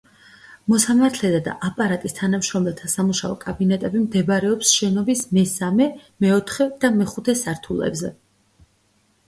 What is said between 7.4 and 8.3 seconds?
სართულებზე.